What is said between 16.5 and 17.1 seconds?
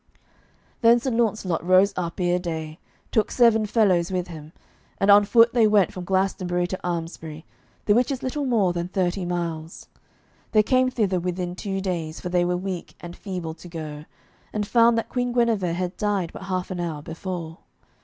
an hour